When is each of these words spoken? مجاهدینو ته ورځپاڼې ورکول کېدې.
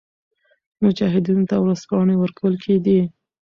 مجاهدینو 0.83 1.43
ته 1.49 1.55
ورځپاڼې 1.63 2.15
ورکول 2.17 2.53
کېدې. 2.63 2.99